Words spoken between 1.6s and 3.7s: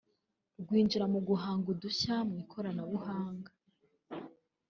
udushya mu ikoranabuhanga